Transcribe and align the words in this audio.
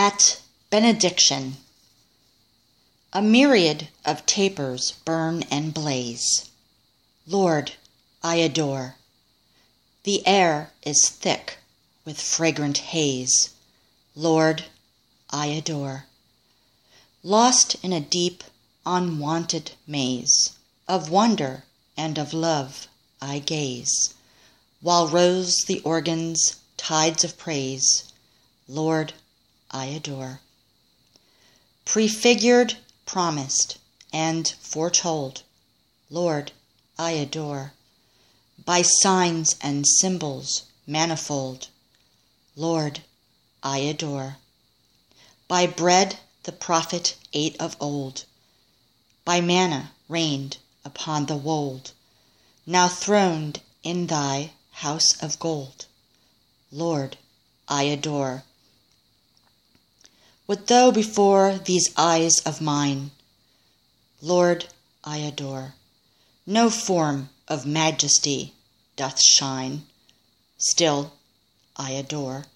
At 0.00 0.42
Benediction 0.70 1.56
A 3.12 3.20
myriad 3.20 3.88
of 4.04 4.24
tapers 4.26 4.92
burn 5.04 5.42
and 5.50 5.74
blaze. 5.74 6.50
Lord, 7.26 7.72
I 8.22 8.36
adore. 8.36 8.94
The 10.04 10.24
air 10.24 10.72
is 10.82 11.08
thick 11.08 11.58
with 12.04 12.20
fragrant 12.20 12.78
haze. 12.78 13.50
Lord, 14.14 14.66
I 15.30 15.46
adore. 15.46 16.06
Lost 17.24 17.74
in 17.82 17.92
a 17.92 17.98
deep, 17.98 18.44
unwonted 18.86 19.72
maze 19.84 20.52
Of 20.86 21.10
wonder 21.10 21.64
and 21.96 22.18
of 22.18 22.32
love, 22.32 22.86
I 23.20 23.40
gaze, 23.40 24.14
While 24.80 25.08
rose 25.08 25.64
the 25.66 25.80
organ's 25.80 26.54
tides 26.76 27.24
of 27.24 27.36
praise. 27.36 28.04
Lord, 28.68 29.12
I 29.70 29.86
adore. 29.86 30.40
Prefigured, 31.84 32.78
promised, 33.04 33.76
and 34.12 34.48
foretold, 34.60 35.42
Lord, 36.08 36.52
I 36.98 37.10
adore. 37.10 37.74
By 38.64 38.82
signs 38.82 39.56
and 39.60 39.86
symbols 39.86 40.62
manifold, 40.86 41.68
Lord, 42.56 43.02
I 43.62 43.78
adore. 43.78 44.38
By 45.48 45.66
bread 45.66 46.18
the 46.44 46.52
prophet 46.52 47.16
ate 47.34 47.60
of 47.60 47.76
old, 47.78 48.24
By 49.24 49.42
manna 49.42 49.92
rained 50.08 50.56
upon 50.84 51.26
the 51.26 51.36
wold, 51.36 51.92
Now 52.64 52.88
throned 52.88 53.60
in 53.82 54.06
thy 54.06 54.52
house 54.70 55.12
of 55.20 55.38
gold, 55.38 55.84
Lord, 56.72 57.18
I 57.68 57.82
adore. 57.82 58.44
What 60.48 60.68
though 60.68 60.90
before 60.90 61.58
these 61.58 61.90
eyes 61.94 62.38
of 62.46 62.62
mine, 62.62 63.10
Lord, 64.22 64.64
I 65.04 65.18
adore, 65.18 65.74
no 66.46 66.70
form 66.70 67.28
of 67.48 67.66
majesty 67.66 68.54
doth 68.96 69.20
shine, 69.22 69.86
Still 70.56 71.12
I 71.76 71.90
adore. 71.90 72.46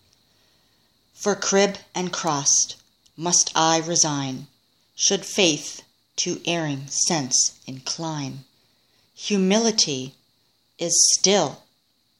For 1.12 1.36
crib 1.36 1.76
and 1.94 2.10
cross 2.10 2.76
must 3.14 3.52
I 3.54 3.76
resign, 3.76 4.46
Should 4.94 5.26
faith 5.26 5.82
to 6.16 6.40
erring 6.46 6.88
sense 6.88 7.60
incline. 7.66 8.46
Humility 9.14 10.14
is 10.78 10.94
still 11.18 11.62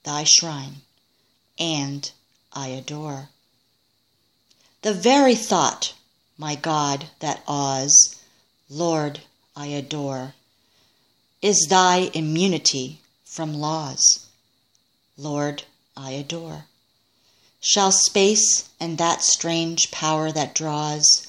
thy 0.05 0.24
shrine, 0.24 0.83
And 1.58 2.11
I 2.52 2.68
adore. 2.68 3.30
The 4.83 4.92
very 4.92 5.36
thought, 5.36 5.94
my 6.36 6.56
God, 6.56 7.11
that 7.20 7.44
awes, 7.47 8.16
Lord, 8.69 9.20
I 9.55 9.66
adore, 9.66 10.34
Is 11.41 11.66
thy 11.69 12.11
immunity 12.14 13.00
from 13.24 13.55
laws, 13.55 14.27
Lord, 15.16 15.62
I 15.97 16.11
adore. 16.11 16.66
Shall 17.61 17.92
space 17.92 18.70
and 18.80 18.98
that 18.98 19.22
strange 19.22 19.92
power 19.92 20.33
that 20.33 20.52
draws 20.52 21.28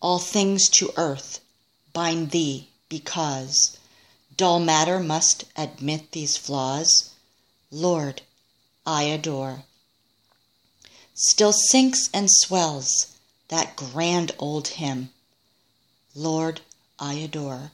All 0.00 0.18
things 0.18 0.70
to 0.70 0.90
earth 0.96 1.40
bind 1.92 2.30
thee 2.30 2.68
because 2.88 3.76
Dull 4.34 4.60
matter 4.60 4.98
must 4.98 5.44
admit 5.56 6.12
these 6.12 6.38
flaws? 6.38 7.10
Lord, 7.70 8.22
I 8.86 9.02
adore 9.02 9.64
still 11.14 11.52
sinks 11.52 12.10
and 12.12 12.28
swells 12.30 13.16
that 13.48 13.76
grand 13.76 14.32
old 14.38 14.68
hymn. 14.68 15.10
Lord, 16.14 16.60
I 16.98 17.14
adore. 17.14 17.72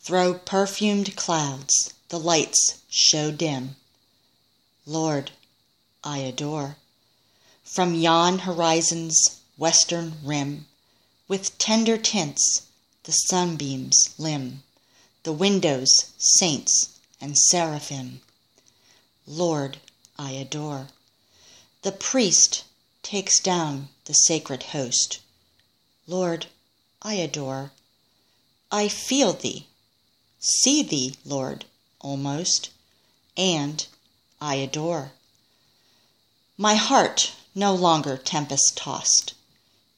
Through 0.00 0.38
perfumed 0.38 1.14
clouds 1.16 1.92
the 2.08 2.18
lights 2.18 2.76
show 2.88 3.30
dim. 3.30 3.76
Lord, 4.86 5.32
I 6.02 6.18
adore. 6.18 6.76
From 7.64 7.94
yon 7.94 8.40
horizon's 8.40 9.40
western 9.56 10.18
rim, 10.22 10.66
with 11.26 11.58
tender 11.58 11.98
tints 11.98 12.62
the 13.02 13.12
sunbeams 13.12 14.14
limn 14.16 14.62
the 15.28 15.32
windows, 15.32 15.90
saints, 16.16 16.88
and 17.20 17.36
seraphim. 17.36 18.22
Lord, 19.26 19.76
I 20.18 20.30
adore. 20.30 20.88
The 21.82 21.92
priest 21.92 22.64
takes 23.02 23.38
down 23.38 23.88
the 24.06 24.12
sacred 24.12 24.64
host. 24.74 25.20
Lord, 26.06 26.46
I 27.02 27.14
adore. 27.14 27.72
I 28.70 28.88
feel 28.88 29.32
thee, 29.32 29.66
see 30.40 30.82
thee, 30.82 31.14
Lord, 31.24 31.64
almost, 32.00 32.70
and 33.36 33.86
I 34.40 34.56
adore. 34.56 35.12
My 36.56 36.74
heart 36.74 37.32
no 37.54 37.74
longer 37.74 38.16
tempest 38.16 38.76
tossed, 38.76 39.34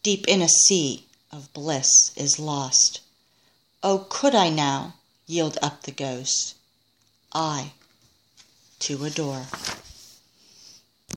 deep 0.02 0.28
in 0.28 0.42
a 0.42 0.48
sea 0.48 1.06
of 1.32 1.52
bliss 1.52 2.12
is 2.14 2.38
lost. 2.38 3.00
Oh, 3.82 4.06
could 4.10 4.34
I 4.34 4.50
now 4.50 4.94
yield 5.26 5.56
up 5.62 5.82
the 5.82 5.92
ghost, 5.92 6.54
I 7.32 7.72
to 8.80 9.04
adore. 9.04 9.46